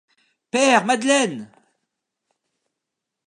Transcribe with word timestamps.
Père 0.49 0.83
Madeleine! 0.85 1.47